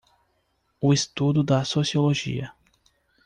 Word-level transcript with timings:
O 0.81 0.91
estudo 0.93 1.43
da 1.43 1.63
sociologia. 1.63 2.51